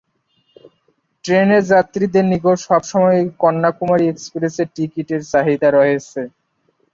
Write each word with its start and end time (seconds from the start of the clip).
ট্রেনের 1.25 1.63
যাত্রীদের 1.71 2.25
নিকট 2.31 2.57
সবসময়ই 2.61 3.27
কন্যাকুমারী 3.41 4.05
এক্সপ্রেস 4.07 4.55
এর 4.61 4.67
টিকেট 4.75 5.07
এর 5.15 5.21
চাহিদা 5.31 5.69
রয়েছে। 5.71 6.21